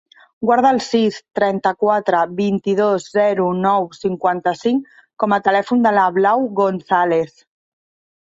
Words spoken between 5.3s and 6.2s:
a telèfon de la